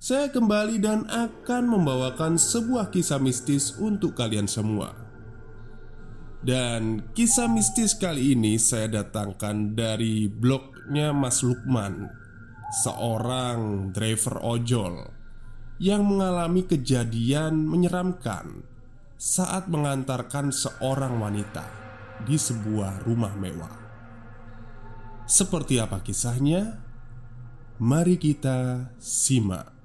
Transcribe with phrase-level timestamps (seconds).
[0.00, 4.96] saya kembali dan akan membawakan sebuah kisah mistis untuk kalian semua.
[6.40, 12.08] Dan kisah mistis kali ini saya datangkan dari blognya Mas Lukman,
[12.80, 15.04] seorang driver ojol
[15.76, 18.64] yang mengalami kejadian menyeramkan
[19.20, 21.68] saat mengantarkan seorang wanita
[22.24, 23.76] di sebuah rumah mewah.
[25.28, 26.88] Seperti apa kisahnya?
[27.76, 29.79] Mari kita simak.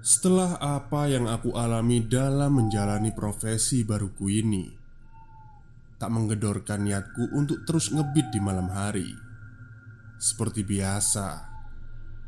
[0.00, 4.64] Setelah apa yang aku alami dalam menjalani profesi baruku ini,
[6.00, 9.12] tak menggedorkan niatku untuk terus ngebit di malam hari.
[10.16, 11.44] Seperti biasa,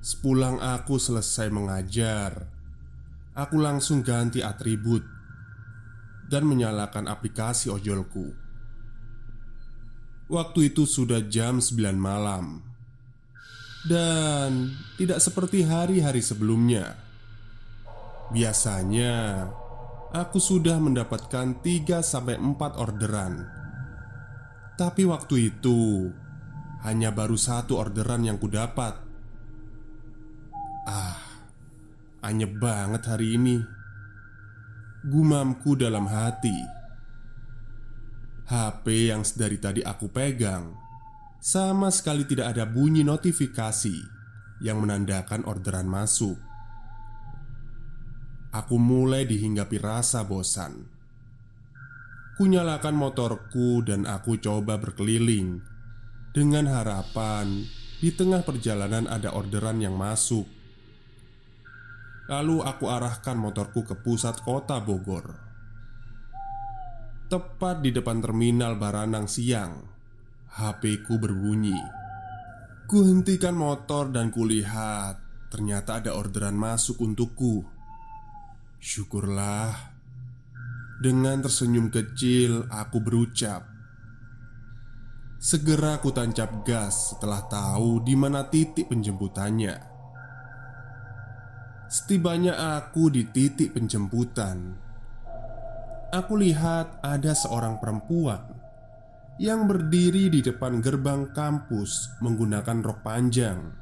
[0.04, 2.44] sepulang aku selesai mengajar,
[3.32, 5.08] aku langsung ganti atribut
[6.28, 8.36] dan menyalakan aplikasi ojolku.
[10.28, 12.60] Waktu itu sudah jam 9 malam
[13.88, 17.11] dan tidak seperti hari-hari sebelumnya
[18.32, 19.44] Biasanya
[20.08, 23.44] aku sudah mendapatkan 3-4 orderan.
[24.80, 26.08] Tapi waktu itu
[26.80, 28.96] hanya baru satu orderan yang kudapat.
[30.88, 31.20] Ah,
[32.24, 33.60] anyep banget hari ini.
[35.04, 36.56] Gumamku dalam hati.
[38.48, 40.74] HP yang sedari tadi aku pegang
[41.38, 43.96] Sama sekali tidak ada bunyi notifikasi
[44.60, 46.51] Yang menandakan orderan masuk
[48.52, 50.84] Aku mulai dihinggapi rasa bosan.
[52.36, 55.64] Kunyalakan motorku dan aku coba berkeliling
[56.36, 57.64] dengan harapan
[57.96, 60.44] di tengah perjalanan ada orderan yang masuk.
[62.28, 65.32] Lalu aku arahkan motorku ke pusat kota Bogor.
[67.32, 69.80] Tepat di depan terminal Baranang siang,
[70.52, 71.80] HP ku berbunyi.
[72.84, 75.16] Kuhentikan motor dan kulihat
[75.48, 77.71] ternyata ada orderan masuk untukku.
[78.82, 79.94] Syukurlah.
[80.98, 83.62] Dengan tersenyum kecil aku berucap.
[85.38, 89.78] Segera aku tancap gas setelah tahu di mana titik penjemputannya.
[91.86, 94.74] Setibanya aku di titik penjemputan.
[96.10, 98.44] Aku lihat ada seorang perempuan
[99.38, 103.81] Yang berdiri di depan gerbang kampus menggunakan rok panjang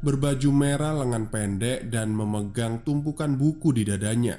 [0.00, 4.36] berbaju merah lengan pendek dan memegang tumpukan buku di dadanya.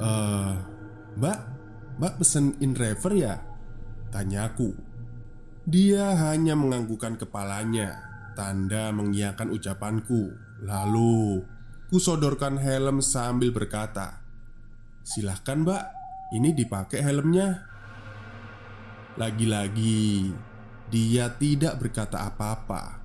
[0.00, 0.54] Eh,
[1.14, 1.38] Mbak,
[2.02, 3.38] Mbak pesen in driver ya?
[4.10, 4.74] Tanyaku.
[5.70, 7.94] Dia hanya menganggukkan kepalanya,
[8.34, 10.34] tanda mengiyakan ucapanku.
[10.66, 11.46] Lalu,
[11.94, 14.18] kusodorkan helm sambil berkata,
[15.06, 15.84] "Silahkan, Mbak,
[16.34, 17.70] ini dipakai helmnya."
[19.14, 20.32] Lagi-lagi,
[20.88, 22.99] dia tidak berkata apa-apa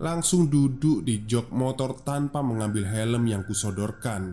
[0.00, 4.32] langsung duduk di jok motor tanpa mengambil helm yang kusodorkan.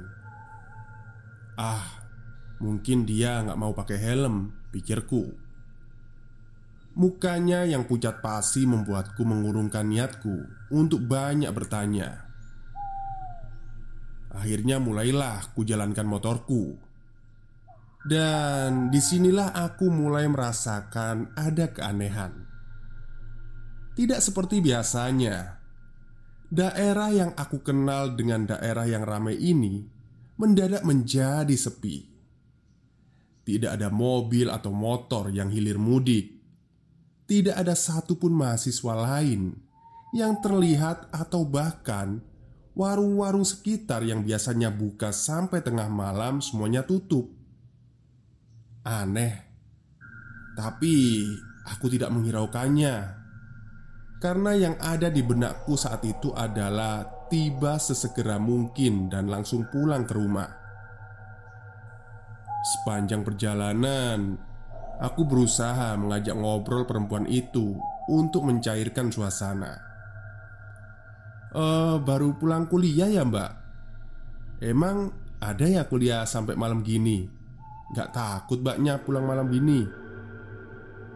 [1.60, 2.08] Ah,
[2.64, 5.28] mungkin dia nggak mau pakai helm, pikirku.
[6.98, 12.26] Mukanya yang pucat pasi membuatku mengurungkan niatku untuk banyak bertanya.
[14.34, 16.80] Akhirnya mulailah ku jalankan motorku.
[18.08, 22.48] Dan di sinilah aku mulai merasakan ada keanehan
[24.00, 25.57] Tidak seperti biasanya
[26.48, 29.84] Daerah yang aku kenal dengan daerah yang ramai ini
[30.40, 32.08] Mendadak menjadi sepi.
[33.44, 36.40] Tidak ada mobil atau motor yang hilir mudik.
[37.28, 39.60] Tidak ada satupun mahasiswa lain
[40.16, 42.24] Yang terlihat atau bahkan
[42.78, 47.26] Warung-warung sekitar yang biasanya buka sampai tengah malam semuanya tutup.
[48.86, 49.34] Aneh.
[50.54, 51.26] Tapi
[51.66, 53.27] aku tidak menghiraukannya
[54.18, 60.14] Karena yang ada di benakku saat itu adalah Tiba sesegera mungkin dan langsung pulang ke
[60.18, 60.50] rumah
[62.66, 64.34] Sepanjang perjalanan
[64.98, 67.78] Aku berusaha mengajak ngobrol perempuan itu
[68.10, 69.88] Untuk mencairkan suasana
[71.58, 73.52] Eh, baru pulang kuliah ya mbak?
[74.62, 77.30] Emang ada ya kuliah sampai malam gini?
[77.94, 79.86] Gak takut mbaknya pulang malam gini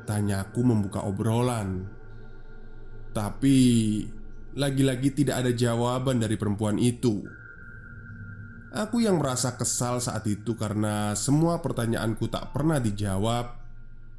[0.07, 2.00] Tanyaku membuka obrolan
[3.11, 3.59] Tapi
[4.51, 7.23] Lagi-lagi tidak ada jawaban dari perempuan itu.
[8.71, 13.47] Aku yang merasa kesal saat itu karena semua pertanyaanku tak pernah dijawab.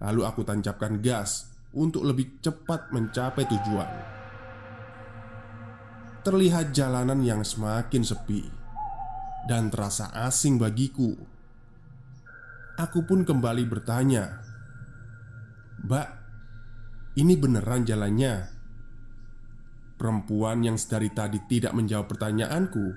[0.00, 3.90] Lalu aku tancapkan gas untuk lebih cepat mencapai tujuan.
[6.22, 8.46] Terlihat jalanan yang semakin sepi
[9.42, 11.12] Dan terasa asing bagiku.
[12.78, 14.38] Aku pun kembali bertanya
[15.82, 16.08] Mbak,
[17.18, 18.51] ini beneran jalannya?
[20.02, 22.90] Perempuan yang sedari tadi tidak menjawab pertanyaanku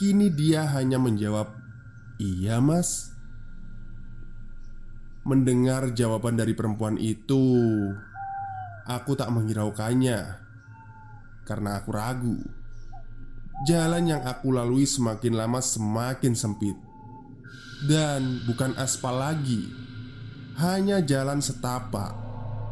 [0.00, 1.52] Kini dia hanya menjawab
[2.16, 3.12] Iya mas.
[5.28, 7.44] Mendengar jawaban dari perempuan itu
[8.88, 10.40] Aku tak menghiraukannya
[11.44, 12.40] Karena aku ragu.
[13.68, 16.80] Jalan yang aku lalui semakin lama semakin sempit.
[17.84, 19.68] Dan bukan aspal lagi
[20.56, 22.16] Hanya jalan setapak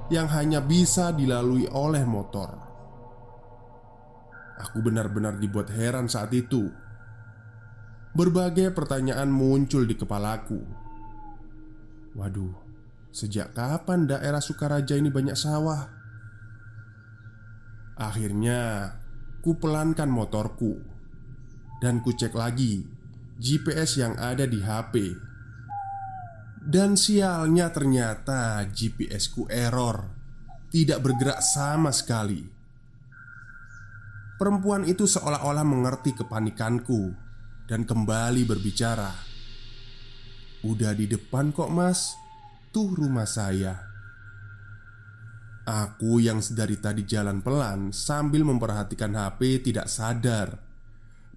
[0.09, 2.68] Yang hanya bisa dilalui oleh motor
[4.59, 6.67] Aku benar-benar dibuat heran saat itu.
[8.11, 10.59] Berbagai pertanyaan muncul di kepalaku.
[12.19, 12.59] Waduh,
[13.15, 15.87] sejak kapan daerah Sukaraja ini banyak sawah?
[17.95, 18.95] Akhirnya,
[19.39, 20.83] ku pelankan motorku.
[21.79, 22.83] Dan ku cek lagi
[23.39, 25.15] GPS yang ada di HP
[26.59, 30.11] Dan sialnya ternyata GPS ku error.
[30.75, 32.58] Tidak bergerak sama sekali
[34.39, 37.11] Perempuan itu seolah-olah mengerti kepanikanku
[37.67, 39.11] Dan kembali berbicara
[40.63, 42.15] Udah di depan kok mas
[42.71, 43.89] Tuh rumah saya
[45.69, 50.57] Aku yang sedari tadi jalan pelan sambil memperhatikan HP tidak sadar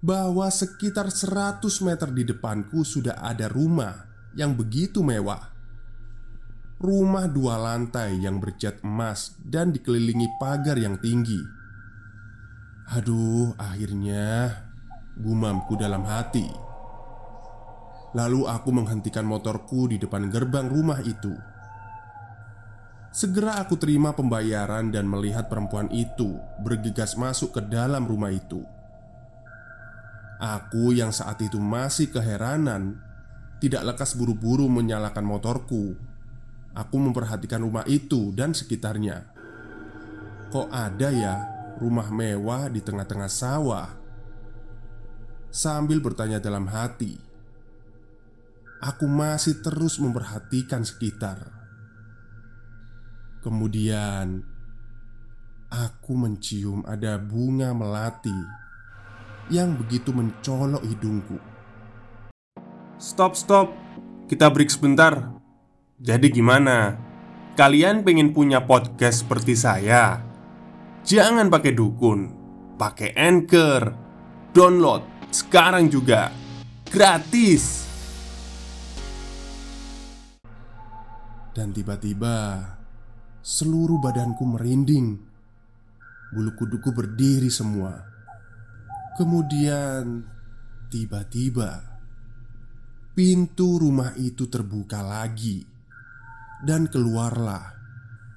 [0.00, 5.52] bahwa sekitar 100 meter di depanku sudah ada rumah yang begitu mewah.
[6.80, 11.61] Rumah dua lantai yang bercat emas dan dikelilingi pagar yang tinggi.
[12.92, 14.52] Aduh, akhirnya
[15.16, 16.44] gumamku dalam hati.
[18.12, 21.32] Lalu aku menghentikan motorku di depan gerbang rumah itu.
[23.08, 28.60] Segera aku terima pembayaran dan melihat perempuan itu bergegas masuk ke dalam rumah itu.
[30.42, 32.98] Aku yang saat itu masih keheranan
[33.62, 35.94] Tidak lekas buru-buru menyalakan motorku
[36.74, 39.22] Aku memperhatikan rumah itu dan sekitarnya
[40.50, 43.88] Kok ada ya rumah mewah di tengah-tengah sawah?
[45.52, 47.20] Sambil bertanya dalam hati
[48.80, 51.52] Aku masih terus memperhatikan sekitar
[53.44, 54.48] Kemudian
[55.68, 58.62] Aku mencium ada bunga melati
[59.50, 61.40] yang begitu mencolok hidungku.
[63.00, 63.72] Stop, stop,
[64.30, 65.32] kita break sebentar.
[65.98, 66.96] Jadi, gimana?
[67.58, 70.31] Kalian pengen punya podcast seperti saya?
[71.02, 72.30] Jangan pakai dukun,
[72.78, 73.90] pakai anchor,
[74.54, 75.02] download
[75.34, 76.30] sekarang juga
[76.86, 77.90] gratis.
[81.50, 82.64] Dan tiba-tiba
[83.42, 85.18] seluruh badanku merinding,
[86.30, 87.98] bulu kuduku berdiri semua.
[89.18, 90.22] Kemudian,
[90.86, 91.98] tiba-tiba
[93.10, 95.66] pintu rumah itu terbuka lagi,
[96.62, 97.74] dan keluarlah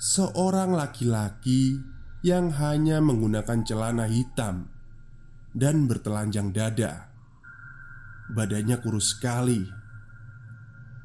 [0.01, 1.94] seorang laki-laki
[2.25, 4.73] yang hanya menggunakan celana hitam
[5.53, 7.13] dan bertelanjang dada.
[8.33, 9.61] Badannya kurus sekali.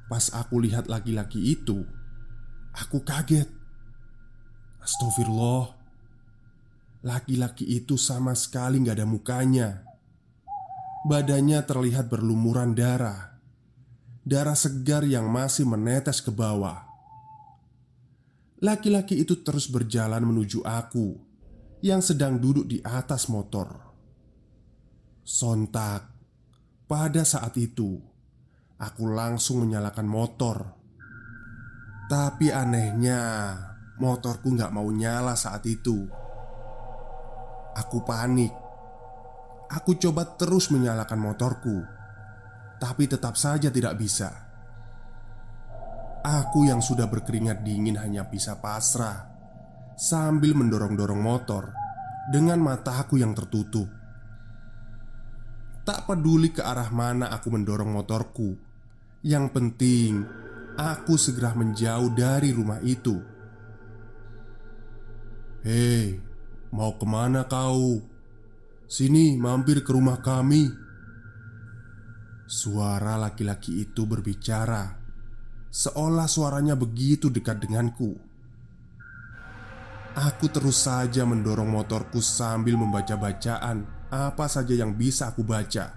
[0.09, 1.85] Pas aku lihat laki-laki itu,
[2.73, 3.47] aku kaget.
[4.81, 5.77] Astagfirullah.
[7.05, 9.69] Laki-laki itu sama sekali nggak ada mukanya
[11.00, 13.41] Badannya terlihat berlumuran darah
[14.21, 16.89] darah segar yang masih menetes ke bawah.
[18.61, 21.17] Laki-laki itu terus berjalan menuju aku
[21.81, 23.73] yang sedang duduk di atas motor.
[25.25, 26.05] Sontak,
[26.85, 27.97] pada saat itu
[28.76, 30.76] aku langsung menyalakan motor.
[32.12, 33.57] Tapi anehnya,
[33.97, 36.05] motorku nggak mau nyala saat itu.
[37.81, 38.52] Aku panik.
[39.71, 41.81] Aku coba terus menyalakan motorku,
[42.83, 44.50] tapi tetap saja tidak bisa.
[46.21, 49.25] Aku yang sudah berkeringat dingin hanya bisa pasrah
[49.97, 51.73] sambil mendorong-dorong motor
[52.29, 53.89] dengan mataku yang tertutup.
[55.81, 58.53] Tak peduli ke arah mana aku mendorong motorku,
[59.25, 60.21] yang penting
[60.77, 63.17] aku segera menjauh dari rumah itu.
[65.65, 66.21] Hei,
[66.69, 67.97] mau ke mana kau?
[68.85, 70.69] Sini, mampir ke rumah kami.
[72.45, 75.00] Suara laki-laki itu berbicara,
[75.71, 78.19] seolah suaranya begitu dekat denganku.
[80.11, 85.95] Aku terus saja mendorong motorku sambil membaca bacaan apa saja yang bisa aku baca.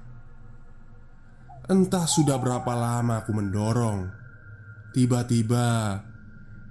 [1.65, 4.13] Entah sudah berapa lama aku mendorong.
[4.93, 5.97] Tiba-tiba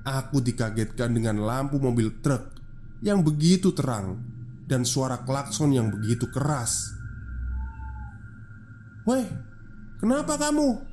[0.07, 2.55] aku dikagetkan dengan lampu mobil truk
[3.03, 4.23] yang begitu terang
[4.71, 6.95] dan suara klakson yang begitu keras.
[9.03, 9.27] "Weh,
[9.99, 10.92] kenapa kamu?"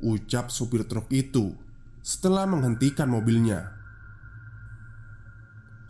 [0.00, 1.52] Ucap supir truk itu
[2.00, 3.76] setelah menghentikan mobilnya.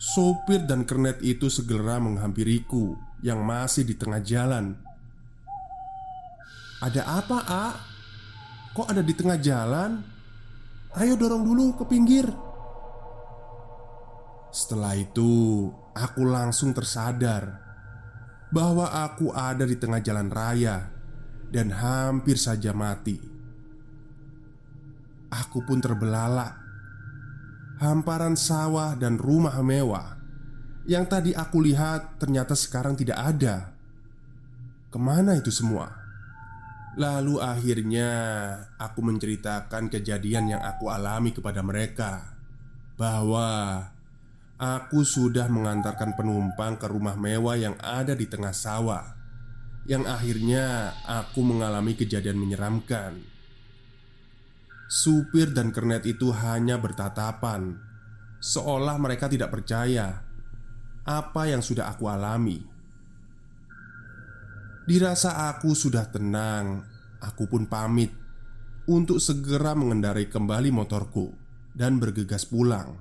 [0.00, 4.72] Sopir dan kernet itu segera menghampiriku yang masih di tengah jalan.
[6.80, 7.66] "Ada apa, A?
[8.72, 10.00] Kok ada di tengah jalan?
[10.96, 12.26] Ayo dorong dulu ke pinggir."
[14.50, 17.60] Setelah itu, aku langsung tersadar
[18.50, 20.90] bahwa aku ada di tengah jalan raya
[21.54, 23.39] dan hampir saja mati.
[25.30, 26.58] Aku pun terbelalak
[27.80, 30.20] hamparan sawah dan rumah mewah
[30.84, 33.72] yang tadi aku lihat ternyata sekarang tidak ada.
[34.90, 35.88] Ke mana itu semua?
[36.98, 38.10] Lalu akhirnya
[38.74, 42.34] aku menceritakan kejadian yang aku alami kepada mereka
[42.98, 43.86] bahwa
[44.58, 49.14] aku sudah mengantarkan penumpang ke rumah mewah yang ada di tengah sawah,
[49.86, 53.29] yang akhirnya aku mengalami kejadian menyeramkan.
[54.90, 57.78] Supir dan kernet itu hanya bertatapan,
[58.42, 60.26] seolah mereka tidak percaya
[61.06, 62.58] apa yang sudah aku alami.
[64.90, 66.82] Dirasa aku sudah tenang,
[67.22, 68.10] aku pun pamit
[68.90, 71.30] untuk segera mengendarai kembali motorku
[71.70, 72.98] dan bergegas pulang.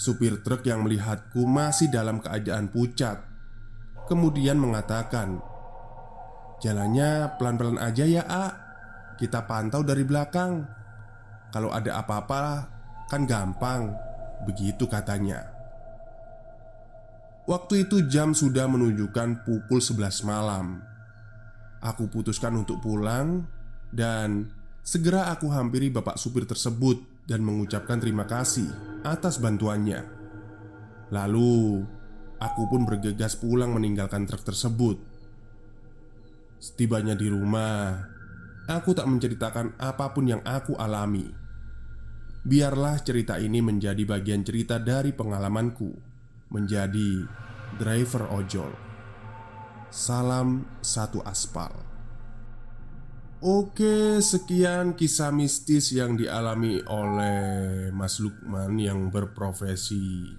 [0.00, 3.20] Supir truk yang melihatku masih dalam keadaan pucat,
[4.08, 5.44] kemudian mengatakan,
[6.64, 8.65] "Jalannya pelan-pelan aja ya, A."
[9.16, 10.60] Kita pantau dari belakang.
[11.50, 12.68] Kalau ada apa-apa
[13.08, 13.96] kan gampang.
[14.44, 15.56] Begitu katanya.
[17.46, 20.82] Waktu itu jam sudah menunjukkan pukul 11 malam.
[21.78, 23.46] Aku putuskan untuk pulang
[23.92, 28.66] Dan segera aku hampiri bapak supir tersebut Dan mengucapkan terima kasih
[29.06, 30.02] atas bantuannya.
[31.14, 31.86] Lalu
[32.42, 34.98] aku pun bergegas pulang meninggalkan truk tersebut.
[36.58, 38.02] Setibanya di rumah
[38.66, 41.30] Aku tak menceritakan apa pun yang aku alami.
[42.42, 45.94] Biarlah cerita ini menjadi bagian cerita dari pengalamanku
[46.50, 47.26] menjadi
[47.78, 48.74] driver ojol.
[49.90, 51.70] Salam satu aspal.
[53.38, 60.34] Oke, sekian kisah mistis yang dialami oleh Mas Lukman yang berprofesi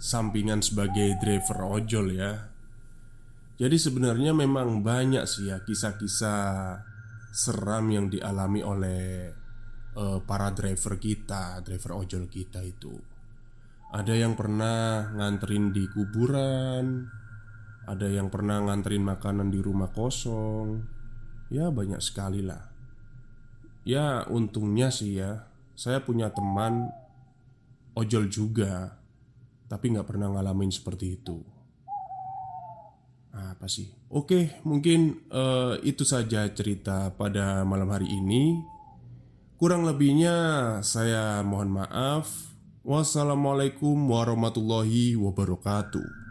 [0.00, 2.48] sampingan sebagai driver ojol ya.
[3.60, 6.91] Jadi sebenarnya memang banyak sih ya kisah-kisah
[7.32, 9.32] seram yang dialami oleh
[9.96, 12.92] uh, para driver kita, driver ojol kita itu.
[13.92, 17.08] Ada yang pernah nganterin di kuburan,
[17.88, 20.84] ada yang pernah nganterin makanan di rumah kosong.
[21.52, 22.72] Ya, banyak sekali lah.
[23.84, 26.88] Ya, untungnya sih ya, saya punya teman
[27.92, 28.96] ojol juga,
[29.68, 31.44] tapi nggak pernah ngalamin seperti itu.
[33.32, 33.88] Apa sih?
[34.12, 38.60] Oke, mungkin uh, itu saja cerita pada malam hari ini.
[39.56, 42.52] Kurang lebihnya, saya mohon maaf.
[42.84, 46.21] Wassalamualaikum warahmatullahi wabarakatuh.